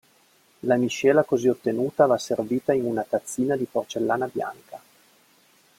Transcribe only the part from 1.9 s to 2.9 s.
va servita in